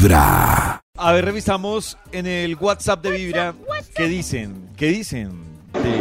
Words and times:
Vibra. 0.00 0.80
A 0.96 1.12
ver, 1.12 1.26
revisamos 1.26 1.98
en 2.10 2.26
el 2.26 2.56
WhatsApp 2.56 3.02
de 3.02 3.10
Vibra. 3.10 3.54
¿Qué 3.94 4.04
dicen? 4.04 4.70
¿Qué 4.74 4.86
dicen? 4.86 5.32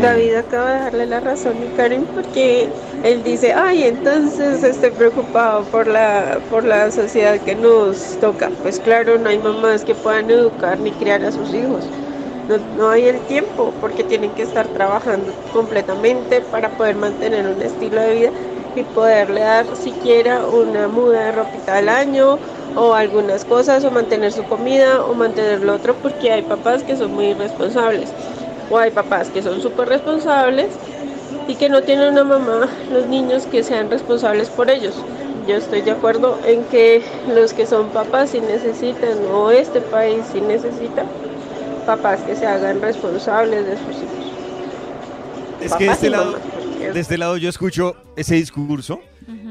David 0.02 0.36
acaba 0.36 0.72
de 0.72 0.80
darle 0.80 1.06
la 1.06 1.20
razón 1.20 1.56
a 1.58 1.76
Karen 1.76 2.06
porque 2.06 2.70
él 3.04 3.24
dice, 3.26 3.52
ay, 3.52 3.84
entonces 3.84 4.64
estoy 4.64 4.92
preocupado 4.92 5.66
por 5.66 5.86
la, 5.86 6.40
por 6.50 6.64
la 6.64 6.90
sociedad 6.92 7.42
que 7.42 7.56
nos 7.56 8.18
toca. 8.22 8.50
Pues 8.62 8.80
claro, 8.80 9.18
no 9.18 9.28
hay 9.28 9.38
mamás 9.38 9.84
que 9.84 9.94
puedan 9.96 10.32
educar 10.32 10.80
ni 10.80 10.92
criar 10.92 11.26
a 11.26 11.34
sus 11.34 11.54
hijos. 11.54 11.84
No, 12.48 12.58
no 12.78 12.90
hay 12.92 13.04
el 13.04 13.20
tiempo 13.28 13.74
porque 13.82 14.06
tienen 14.06 14.32
que 14.32 14.44
estar 14.44 14.66
trabajando 14.70 15.34
completamente 15.52 16.40
para 16.40 16.70
poder 16.70 16.96
mantener 16.96 17.46
un 17.46 17.62
estilo 17.62 18.00
de 18.00 18.14
vida 18.14 18.32
y 18.78 18.84
poderle 18.84 19.42
dar 19.42 19.66
siquiera 19.76 20.48
una 20.48 20.88
muda 20.88 21.26
de 21.26 21.32
ropita 21.34 21.76
al 21.76 21.90
año 21.90 22.40
o 22.76 22.94
algunas 22.94 23.46
cosas 23.46 23.84
o 23.84 23.92
mantener 23.92 24.32
su 24.32 24.44
comida 24.44 25.04
o 25.04 25.14
mantener 25.14 25.62
lo 25.62 25.76
otro 25.76 25.96
porque 25.96 26.32
hay 26.32 26.42
papás 26.44 26.84
que 26.84 26.96
son 26.96 27.14
muy 27.14 27.28
irresponsables 27.28 28.10
o 28.70 28.78
hay 28.78 28.92
papás 28.92 29.30
que 29.30 29.42
son 29.42 29.62
súper 29.62 29.90
responsables 29.90 30.68
y 31.48 31.56
que 31.56 31.70
no 31.70 31.82
tienen 31.82 32.12
una 32.12 32.24
mamá, 32.24 32.70
los 32.92 33.08
niños 33.08 33.48
que 33.48 33.64
sean 33.64 33.90
responsables 33.90 34.50
por 34.50 34.70
ellos. 34.70 34.96
Yo 35.48 35.56
estoy 35.56 35.82
de 35.82 35.92
acuerdo 35.92 36.38
en 36.46 36.64
que 36.66 37.02
los 37.28 37.54
que 37.54 37.66
son 37.66 37.90
papás 37.90 38.30
sí 38.30 38.40
necesitan, 38.40 39.18
o 39.34 39.50
este 39.50 39.82
país 39.82 40.22
sí 40.32 40.42
necesita, 40.42 41.06
papás 41.88 42.22
que 42.22 42.36
se 42.36 42.46
hagan 42.46 42.80
responsables 42.82 43.66
de 43.66 43.78
sus 43.78 43.96
hijos. 43.96 44.20
Es 45.60 45.74
que 45.74 45.86
de 45.86 45.92
este, 45.92 46.10
lado, 46.12 46.36
de 46.94 47.00
este 47.00 47.18
lado 47.18 47.38
yo 47.38 47.50
escucho 47.50 47.96
ese 48.16 48.36
discurso 48.36 49.00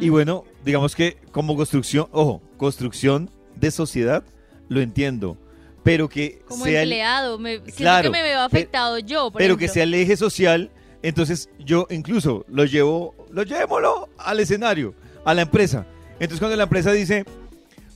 y 0.00 0.08
bueno, 0.08 0.44
digamos 0.64 0.94
que 0.94 1.18
como 1.32 1.56
construcción, 1.56 2.06
ojo, 2.12 2.40
construcción 2.58 3.30
de 3.56 3.70
sociedad, 3.70 4.22
lo 4.68 4.80
entiendo, 4.82 5.38
pero 5.82 6.08
que 6.10 6.40
Como 6.46 6.64
sea 6.66 6.82
el- 6.82 6.92
empleado, 6.92 7.38
me, 7.38 7.54
siento 7.60 7.74
Claro, 7.76 8.02
que 8.02 8.10
me 8.18 8.22
veo 8.22 8.40
afectado 8.40 8.98
yo, 8.98 9.30
por 9.30 9.38
pero 9.38 9.56
que 9.56 9.68
sea 9.68 9.84
el 9.84 9.94
eje 9.94 10.16
social, 10.18 10.70
entonces 11.02 11.48
yo 11.58 11.86
incluso 11.88 12.44
lo 12.48 12.66
llevo, 12.66 13.14
lo 13.30 13.42
llevémoslo 13.44 14.10
al 14.18 14.40
escenario, 14.40 14.94
a 15.24 15.32
la 15.32 15.42
empresa. 15.42 15.86
Entonces 16.20 16.40
cuando 16.40 16.56
la 16.56 16.64
empresa 16.64 16.92
dice, 16.92 17.24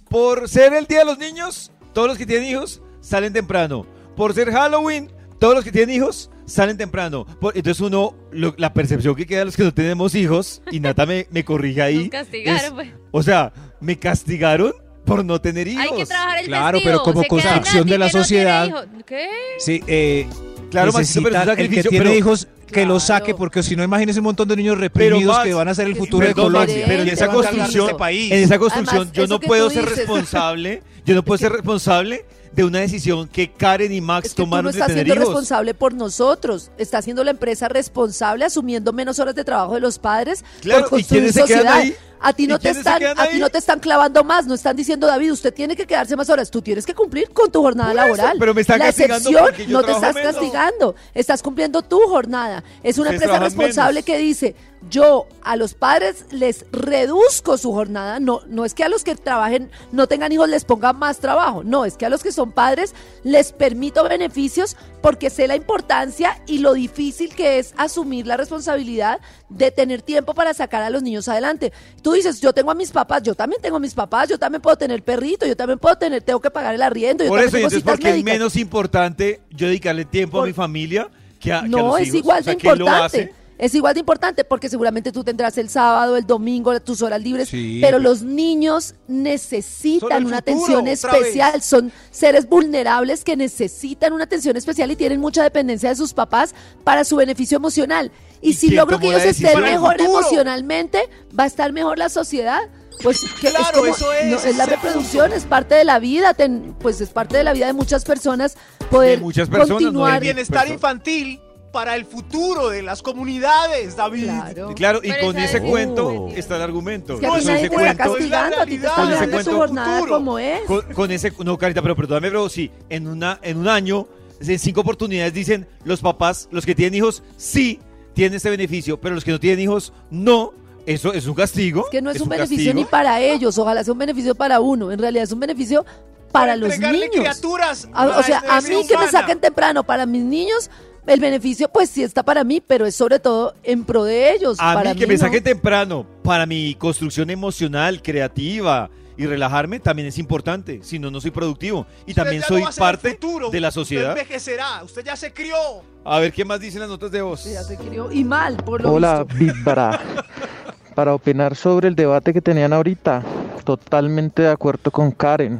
por 0.08 0.48
ser 0.48 0.72
el 0.72 0.86
Día 0.86 1.00
de 1.00 1.04
los 1.04 1.18
Niños, 1.18 1.70
todos 1.92 2.08
los 2.08 2.16
que 2.16 2.24
tienen 2.26 2.48
hijos 2.48 2.80
salen 3.00 3.32
temprano. 3.32 3.84
Por 4.16 4.32
ser 4.34 4.50
Halloween, 4.52 5.10
todos 5.42 5.56
los 5.56 5.64
que 5.64 5.72
tienen 5.72 5.94
hijos 5.96 6.30
salen 6.46 6.76
temprano. 6.76 7.26
Por- 7.40 7.56
entonces 7.56 7.80
uno, 7.80 8.14
lo- 8.30 8.54
la 8.58 8.72
percepción 8.72 9.14
que 9.16 9.26
queda 9.26 9.40
de 9.40 9.44
los 9.46 9.56
que 9.56 9.64
no 9.64 9.74
tenemos 9.74 10.14
hijos, 10.14 10.62
y 10.70 10.78
Nata 10.78 11.04
me, 11.04 11.26
me 11.30 11.44
corrige 11.44 11.82
ahí. 11.82 11.98
Nos 11.98 12.08
castigaron, 12.10 12.64
es- 12.64 12.70
pues. 12.72 12.88
o 13.10 13.22
sea, 13.24 13.52
me 13.80 13.98
castigaron 13.98 14.72
por 15.04 15.24
no 15.24 15.40
tener 15.40 15.66
hijos. 15.66 15.84
Hay 15.84 15.96
que 15.98 16.06
trabajar 16.06 16.38
el 16.38 16.46
Claro, 16.46 16.78
testigo, 16.78 16.90
pero 16.92 17.02
como 17.02 17.24
construcción 17.26 17.88
de 17.88 17.98
la 17.98 18.06
no 18.06 18.12
sociedad. 18.12 18.86
¿Qué? 19.04 19.28
Sí, 19.58 19.82
eh, 19.88 20.28
Claro, 20.72 20.92
Maxito, 20.92 21.22
pero 21.22 21.36
es 21.36 21.42
un 21.44 21.50
el 21.50 21.56
que 21.70 21.82
tiene 21.82 21.98
pero- 21.98 22.14
hijos 22.14 22.48
que 22.66 22.80
lo 22.80 22.94
Claro. 22.94 23.00
saque, 23.00 23.34
porque 23.34 23.62
si 23.62 23.76
no, 23.76 23.84
imagínese 23.84 24.18
un 24.18 24.24
montón 24.24 24.48
de 24.48 24.56
niños 24.56 24.78
reprimidos 24.78 25.38
que 25.40 25.52
van 25.54 25.68
a 25.68 25.74
ser 25.74 25.86
el 25.86 25.94
futuro 25.94 26.26
de 26.26 26.34
Colombia. 26.34 26.84
pero 26.86 27.02
en 27.02 27.08
esa 27.08 27.28
construcción, 27.28 27.86
este 27.86 27.98
país. 27.98 28.32
en 28.32 28.38
esa 28.42 28.58
construcción 28.58 28.96
Además, 29.02 29.12
yo 29.16 29.26
no 29.28 29.38
puedo 29.38 29.70
ser 29.70 29.82
dices- 29.84 29.98
responsable, 29.98 30.82
yo 31.04 31.14
no 31.14 31.22
puedo 31.22 31.38
ser 31.38 31.52
responsable 31.52 32.24
de 32.52 32.64
una 32.64 32.80
decisión 32.80 33.28
que 33.28 33.50
Karen 33.52 33.92
y 33.92 34.00
Max 34.00 34.26
Es 34.26 34.32
que 34.32 34.36
tú 34.36 34.42
tomaron 34.44 34.64
no 34.66 34.70
de 34.72 34.78
estás 34.78 34.88
tener 34.88 35.04
siendo 35.06 35.22
hijos. 35.22 35.28
responsable 35.34 35.74
por 35.74 35.94
nosotros. 35.94 36.70
Está 36.78 37.00
siendo 37.02 37.24
la 37.24 37.30
empresa 37.30 37.68
responsable 37.68 38.44
asumiendo 38.44 38.92
menos 38.92 39.18
horas 39.18 39.34
de 39.34 39.44
trabajo 39.44 39.74
de 39.74 39.80
los 39.80 39.98
padres 39.98 40.44
Claro, 40.60 40.88
por 40.88 40.98
¿y 40.98 41.02
construir 41.02 41.32
quiénes 41.32 41.34
se 41.34 41.44
quedan 41.44 41.62
sociedad. 41.62 41.78
ahí? 41.80 41.94
A 42.22 42.32
ti 42.32 42.44
¿Y 42.44 42.46
no 42.46 42.58
te 42.58 42.70
están, 42.70 43.02
a 43.04 43.26
ti 43.26 43.38
no 43.38 43.50
te 43.50 43.58
están 43.58 43.80
clavando 43.80 44.22
más, 44.24 44.46
no 44.46 44.54
están 44.54 44.76
diciendo 44.76 45.06
David, 45.06 45.32
usted 45.32 45.52
tiene 45.52 45.74
que 45.76 45.86
quedarse 45.86 46.14
más 46.16 46.30
horas, 46.30 46.50
tú 46.50 46.62
tienes 46.62 46.86
que 46.86 46.94
cumplir 46.94 47.30
con 47.30 47.50
tu 47.50 47.60
jornada 47.62 47.90
eso, 47.90 47.96
laboral. 48.00 48.36
pero 48.38 48.54
me 48.54 48.60
están 48.60 48.78
la 48.78 48.86
castigando 48.86 49.30
excepción 49.48 49.72
no 49.72 49.82
te 49.82 49.92
estás 49.92 50.14
menos. 50.14 50.32
castigando, 50.32 50.94
estás 51.14 51.42
cumpliendo 51.42 51.82
tu 51.82 51.98
jornada. 52.08 52.62
Es 52.82 52.98
una 52.98 53.10
Ustedes 53.10 53.22
empresa 53.22 53.44
responsable 53.44 53.94
menos. 53.94 54.04
que 54.06 54.18
dice, 54.18 54.54
yo 54.90 55.26
a 55.42 55.56
los 55.56 55.74
padres 55.74 56.26
les 56.30 56.66
reduzco 56.72 57.56
su 57.56 57.72
jornada, 57.72 58.20
no, 58.20 58.40
no 58.46 58.64
es 58.64 58.74
que 58.74 58.84
a 58.84 58.88
los 58.88 59.04
que 59.04 59.14
trabajen, 59.16 59.70
no 59.90 60.06
tengan 60.06 60.32
hijos 60.32 60.48
les 60.48 60.64
ponga 60.64 60.92
más 60.92 61.18
trabajo, 61.18 61.62
no, 61.64 61.84
es 61.84 61.96
que 61.96 62.06
a 62.06 62.08
los 62.08 62.22
que 62.22 62.32
son 62.32 62.52
padres 62.52 62.94
les 63.22 63.52
permito 63.52 64.04
beneficios 64.04 64.76
porque 65.00 65.30
sé 65.30 65.48
la 65.48 65.56
importancia 65.56 66.40
y 66.46 66.58
lo 66.58 66.74
difícil 66.74 67.34
que 67.34 67.58
es 67.58 67.74
asumir 67.76 68.26
la 68.26 68.36
responsabilidad 68.36 69.20
de 69.48 69.70
tener 69.70 70.02
tiempo 70.02 70.34
para 70.34 70.54
sacar 70.54 70.82
a 70.82 70.90
los 70.90 71.02
niños 71.02 71.28
adelante. 71.28 71.72
Tú 72.02 72.12
dices, 72.12 72.40
yo 72.40 72.52
tengo 72.52 72.70
a 72.70 72.74
mis 72.74 72.90
papás, 72.90 73.22
yo 73.22 73.34
también 73.34 73.60
tengo 73.60 73.76
a 73.76 73.80
mis 73.80 73.94
papás, 73.94 74.28
yo 74.28 74.38
también 74.38 74.62
puedo 74.62 74.76
tener 74.76 75.02
perrito, 75.02 75.46
yo 75.46 75.56
también 75.56 75.78
puedo 75.78 75.96
tener, 75.96 76.22
tengo 76.22 76.40
que 76.40 76.50
pagar 76.50 76.74
el 76.74 76.82
arriendo, 76.82 77.24
yo 77.24 77.30
Por 77.30 77.40
eso, 77.40 77.56
entonces, 77.56 77.82
porque 77.82 78.08
es 78.08 78.14
médicas. 78.14 78.34
menos 78.34 78.56
importante 78.56 79.40
yo 79.50 79.66
dedicarle 79.66 80.04
tiempo 80.04 80.42
a 80.42 80.46
mi 80.46 80.52
familia 80.52 81.08
que 81.40 81.52
a, 81.52 81.60
que 81.60 81.66
a 81.66 81.68
No, 81.68 81.98
es 81.98 82.14
igual 82.14 82.40
O 82.40 82.44
sea, 82.44 82.54
de 82.54 82.58
¿quién 82.58 82.78
lo 82.78 82.84
importante. 82.86 83.41
Es 83.62 83.74
igual 83.76 83.94
de 83.94 84.00
importante 84.00 84.42
porque 84.42 84.68
seguramente 84.68 85.12
tú 85.12 85.22
tendrás 85.22 85.56
el 85.56 85.68
sábado, 85.68 86.16
el 86.16 86.26
domingo, 86.26 86.78
tus 86.80 87.00
horas 87.00 87.22
libres, 87.22 87.48
Sí, 87.48 87.78
pero 87.80 88.00
los 88.00 88.22
niños 88.22 88.96
necesitan 89.06 90.24
una 90.26 90.38
futuro, 90.38 90.64
atención 90.66 90.88
especial, 90.88 91.62
son 91.62 91.92
seres 92.10 92.48
vulnerables 92.48 93.22
que 93.22 93.36
necesitan 93.36 94.12
una 94.14 94.24
atención 94.24 94.56
especial 94.56 94.90
y 94.90 94.96
tienen 94.96 95.20
mucha 95.20 95.44
dependencia 95.44 95.90
de 95.90 95.94
sus 95.94 96.12
papás 96.12 96.56
para 96.82 97.04
su 97.04 97.14
beneficio 97.14 97.56
emocional. 97.56 98.10
Y, 98.40 98.50
¿Y 98.50 98.52
si 98.54 98.70
logro 98.70 98.98
que 98.98 99.06
ellos 99.06 99.22
estén 99.24 99.60
mejor 99.60 100.00
emocionalmente, 100.00 101.08
va 101.38 101.44
a 101.44 101.46
estar 101.46 101.72
mejor 101.72 101.98
la 101.98 102.08
sociedad. 102.08 102.60
Pues 103.02 103.20
que 103.40 103.46
es, 103.48 103.54
Claro, 103.54 103.78
como- 103.80 103.94
eso 103.94 104.12
es, 104.12 104.26
no, 104.30 104.38
es 104.38 104.56
la 104.56 104.66
reproducción, 104.66 105.32
es 105.32 105.44
parte 105.44 105.74
de 105.76 105.84
la 105.84 105.98
vida, 106.00 106.34
ten- 106.34 106.74
pues 106.80 107.00
es 107.00 107.10
parte 107.10 107.36
de 107.36 107.44
la 107.44 107.52
vida 107.52 107.66
de 107.66 107.72
muchas 107.72 108.04
personas 108.04 108.56
poder 108.90 109.18
De 109.18 109.24
muchas 109.24 109.48
personas, 109.48 109.68
no 109.70 109.78
de 109.78 109.84
continuar. 109.84 110.10
mí. 110.20 110.28
El 110.28 110.34
bienestar 110.34 110.66
Perso- 110.66 110.72
infantil 110.74 111.40
para 111.72 111.96
el 111.96 112.04
futuro 112.04 112.68
de 112.68 112.82
las 112.82 113.02
comunidades, 113.02 113.96
David. 113.96 114.24
Claro. 114.24 114.70
Y 114.70 114.74
Claro, 114.74 115.00
y 115.02 115.08
Pero 115.10 115.26
con 115.26 115.38
ese 115.38 115.56
es- 115.56 115.62
cuento 115.64 116.06
Oh. 116.06 116.28
está 116.36 116.56
el 116.56 116.62
argumento. 116.62 117.14
Es 117.14 117.20
que 117.20 117.26
No, 117.26 117.36
es 117.36 117.48
ese 117.48 117.68
te 117.68 117.70
cuento- 117.70 117.96
castigando, 117.96 118.60
a 118.60 118.66
ti 118.66 118.78
te 118.78 118.82
realidad, 118.88 118.94
con 118.96 119.12
ese 119.12 119.50
cuento 119.52 120.06
como 120.08 120.38
es. 120.38 120.60
Con, 120.66 120.82
con 120.92 121.10
ese, 121.10 121.32
no, 121.44 121.56
Carita, 121.58 121.80
pero 121.82 121.96
perdóname, 121.96 122.28
pero 122.28 122.48
sí, 122.48 122.70
en, 122.90 123.08
una, 123.08 123.38
en 123.42 123.56
un 123.56 123.68
año, 123.68 124.06
en 124.40 124.58
cinco 124.58 124.82
oportunidades 124.82 125.32
dicen 125.32 125.66
los 125.84 126.00
papás, 126.00 126.48
los 126.50 126.66
que 126.66 126.74
tienen 126.74 126.94
hijos, 126.98 127.22
sí 127.36 127.80
tienen 128.14 128.36
este 128.36 128.50
beneficio, 128.50 129.00
pero 129.00 129.14
los 129.14 129.24
que 129.24 129.30
no 129.32 129.40
tienen 129.40 129.60
hijos, 129.60 129.92
no. 130.10 130.52
Eso 130.84 131.12
es 131.14 131.26
un 131.28 131.34
castigo. 131.34 131.84
Es 131.84 131.90
que 131.90 132.02
no 132.02 132.10
es, 132.10 132.20
un 132.20 132.28
beneficio 132.28 132.56
castigo. 132.56 132.74
ni 132.74 132.84
para 132.84 133.20
ellos, 133.20 133.56
ojalá 133.56 133.84
sea 133.84 133.92
un 133.92 133.98
beneficio 134.00 134.34
para 134.34 134.58
uno, 134.60 134.90
en 134.92 134.98
realidad 134.98 135.22
es 135.24 135.32
un 135.32 135.38
beneficio 135.40 135.86
para 136.32 136.56
los 136.56 136.70
entregarle 136.74 137.08
niños. 137.08 137.20
criaturas. 137.24 137.88
A- 137.92 138.04
la 138.06 138.18
o 138.18 138.22
sea, 138.24 138.42
a 138.48 138.60
mí 138.62 138.68
que 138.86 138.94
me 138.94 139.04
humana. 139.04 139.10
saquen 139.12 139.38
temprano, 139.40 139.84
para 139.84 140.06
mis 140.06 140.22
niños, 140.24 140.70
el 141.06 141.20
beneficio 141.20 141.68
pues 141.68 141.90
sí 141.90 142.02
está 142.02 142.22
para 142.22 142.44
mí, 142.44 142.60
pero 142.64 142.86
es 142.86 142.94
sobre 142.94 143.18
todo 143.18 143.54
en 143.62 143.84
pro 143.84 144.04
de 144.04 144.32
ellos. 144.34 144.58
A 144.60 144.74
para 144.74 144.94
mí 144.94 145.00
que 145.00 145.06
mí 145.06 145.12
me 145.12 145.18
no. 145.18 145.20
saquen 145.20 145.42
temprano 145.42 146.06
para 146.22 146.46
mi 146.46 146.74
construcción 146.76 147.30
emocional, 147.30 148.02
creativa 148.02 148.90
y 149.16 149.26
relajarme 149.26 149.78
también 149.80 150.08
es 150.08 150.18
importante. 150.18 150.80
Si 150.82 150.98
no, 150.98 151.10
no 151.10 151.20
soy 151.20 151.30
productivo. 151.30 151.86
Y 152.06 152.10
Usted 152.10 152.22
también 152.22 152.42
soy 152.42 152.64
parte 152.78 153.10
futuro, 153.10 153.50
de 153.50 153.60
la 153.60 153.68
usted 153.68 153.80
sociedad. 153.80 154.10
envejecerá, 154.10 154.82
usted 154.84 155.04
ya 155.04 155.16
se 155.16 155.32
crió. 155.32 155.56
A 156.04 156.18
ver, 156.18 156.32
¿qué 156.32 156.44
más 156.44 156.60
dicen 156.60 156.80
las 156.80 156.88
notas 156.88 157.10
de 157.10 157.22
voz? 157.22 157.44
Ya 157.44 157.62
se 157.62 157.76
crió. 157.76 158.10
Y 158.10 158.24
mal, 158.24 158.56
por 158.56 158.82
lo 158.82 158.92
Hola. 158.92 159.24
Vibra. 159.24 160.00
Para 160.94 161.14
opinar 161.14 161.56
sobre 161.56 161.88
el 161.88 161.94
debate 161.94 162.34
que 162.34 162.42
tenían 162.42 162.72
ahorita, 162.72 163.22
totalmente 163.64 164.42
de 164.42 164.48
acuerdo 164.50 164.90
con 164.90 165.10
Karen. 165.10 165.58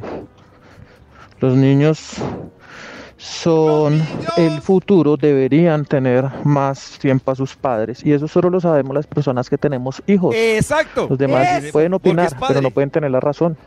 Los 1.39 1.55
niños 1.55 2.13
son 3.43 4.01
el 4.37 4.61
futuro, 4.61 5.17
deberían 5.17 5.83
tener 5.83 6.25
más 6.45 6.97
tiempo 6.99 7.31
a 7.31 7.35
sus 7.35 7.55
padres. 7.55 8.05
Y 8.05 8.13
eso 8.13 8.27
solo 8.27 8.49
lo 8.49 8.61
sabemos 8.61 8.95
las 8.95 9.05
personas 9.05 9.49
que 9.49 9.57
tenemos 9.57 10.01
hijos. 10.07 10.33
Exacto. 10.33 11.07
Los 11.09 11.19
demás 11.19 11.65
pueden 11.73 11.93
opinar, 11.93 12.31
pero 12.47 12.61
no 12.61 12.71
pueden 12.71 12.89
tener 12.89 13.11
la 13.11 13.19
razón. 13.19 13.57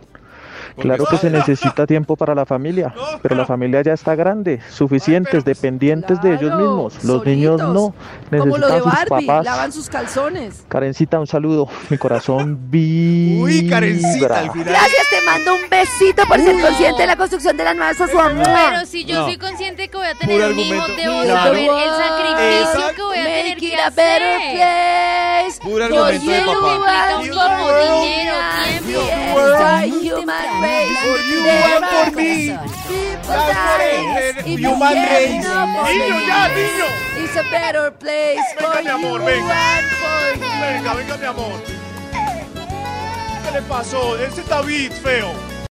Claro 0.78 1.04
que 1.06 1.16
se 1.16 1.30
necesita 1.30 1.86
tiempo 1.86 2.16
para 2.16 2.34
la 2.34 2.44
familia, 2.46 2.92
pero 3.22 3.34
la 3.34 3.46
familia 3.46 3.82
ya 3.82 3.92
está 3.94 4.14
grande, 4.14 4.60
suficientes, 4.70 5.44
dependientes 5.44 6.20
de 6.22 6.34
ellos 6.34 6.54
mismos. 6.58 7.04
Los 7.04 7.24
niños 7.24 7.58
no, 7.60 7.94
Como 8.30 8.58
lo 8.58 8.66
de 8.66 8.74
necesitan 8.74 8.82
sus 8.82 9.08
Barbie, 9.10 9.26
papás. 9.26 9.44
lavan 9.44 9.72
sus 9.72 9.88
calzones. 9.88 10.64
Karencita, 10.68 11.18
un 11.18 11.26
saludo. 11.26 11.68
Mi 11.88 11.98
corazón 11.98 12.58
vibra. 12.70 13.44
Uy, 13.44 13.68
Karencita, 13.68 14.38
al 14.40 14.50
final. 14.52 14.66
Gracias, 14.68 15.06
te 15.10 15.20
mando 15.24 15.54
un 15.54 15.70
besito 15.70 16.22
por 16.28 16.38
ser 16.40 16.60
consciente 16.60 17.02
de 17.02 17.06
la 17.06 17.16
construcción 17.16 17.56
de 17.56 17.64
la 17.64 17.74
nueva 17.74 17.94
sociedad. 17.94 18.32
Pero 18.34 18.86
si 18.86 19.04
yo 19.04 19.16
No. 19.20 19.24
soy 19.26 19.38
consciente 19.38 19.88
que 19.88 19.96
voy 19.96 20.06
a 20.08 20.14
tener 20.14 20.52
un 20.52 20.58
hijo, 20.58 20.86
debo 20.96 21.24
saber 21.24 21.70
el 21.70 21.90
sacrificio 21.90 22.94
que 22.96 23.02
voy 23.02 23.18
a 23.18 23.24
tener 23.24 23.58
que 23.58 23.76
hacer. 23.76 24.22
Puro 25.62 25.84
argumento 25.84 26.30
de 26.30 26.40
you 26.40 26.46
papá. 26.46 27.18
me. 27.18 27.24
dinero, 27.24 28.34
tiempo. 28.86 29.40
For 31.16 31.22
you 31.22 31.40
and 31.46 31.84
for 31.86 32.16
me. 32.16 32.50
If 34.38 34.58
human 34.60 34.96
you 34.96 35.06
race. 35.08 35.46
Niño, 35.46 36.18
ya, 36.28 36.48
niño. 36.48 36.88
It's 37.24 37.36
a 37.36 37.42
better 37.50 37.90
place 37.90 38.44
Venga, 38.58 38.72
for 38.74 38.82
mi 38.82 38.90
amor, 38.90 39.18
you 39.20 39.24
venga. 39.26 39.52
and 39.54 39.86
for 39.96 40.36
me. 40.36 40.48
Venga, 40.60 40.94
venga, 40.94 41.16
mi 41.16 41.24
amor. 41.26 41.58
¿Qué 43.44 43.50
le 43.52 43.62
pasó? 43.62 44.16
Ese 44.18 44.42
David 44.42 44.92
feo. 44.92 45.32